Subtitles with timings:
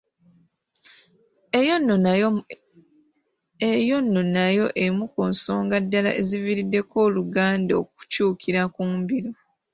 [3.69, 9.29] Eyo nno nayo emu ku nsonga ddala eziviiriddeko Oluganda okukyukira ku mbiro